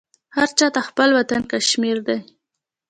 [0.35, 2.17] هرچاته خپل وطن کشمیردی